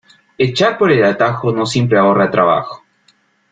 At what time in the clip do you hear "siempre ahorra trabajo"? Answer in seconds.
1.67-2.83